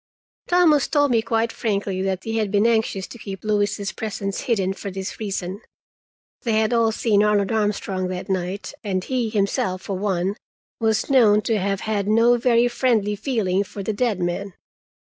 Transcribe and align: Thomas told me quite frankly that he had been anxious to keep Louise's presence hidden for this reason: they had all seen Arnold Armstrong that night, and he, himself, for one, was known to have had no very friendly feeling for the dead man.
Thomas 0.47 0.87
told 0.87 1.11
me 1.11 1.21
quite 1.21 1.51
frankly 1.51 2.01
that 2.01 2.23
he 2.23 2.37
had 2.39 2.49
been 2.49 2.65
anxious 2.65 3.05
to 3.05 3.19
keep 3.19 3.43
Louise's 3.43 3.91
presence 3.91 4.39
hidden 4.49 4.73
for 4.73 4.89
this 4.89 5.19
reason: 5.19 5.61
they 6.41 6.53
had 6.53 6.73
all 6.73 6.91
seen 6.91 7.21
Arnold 7.21 7.51
Armstrong 7.51 8.07
that 8.07 8.27
night, 8.27 8.73
and 8.83 9.03
he, 9.03 9.29
himself, 9.29 9.83
for 9.83 9.95
one, 9.99 10.37
was 10.79 11.11
known 11.11 11.43
to 11.43 11.59
have 11.59 11.81
had 11.81 12.07
no 12.07 12.35
very 12.37 12.67
friendly 12.67 13.15
feeling 13.15 13.63
for 13.63 13.83
the 13.83 13.93
dead 13.93 14.19
man. 14.19 14.55